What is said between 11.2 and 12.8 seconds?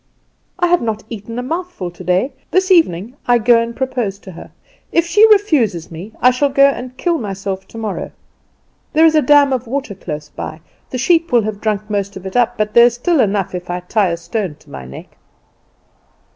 have drunk most of it up, but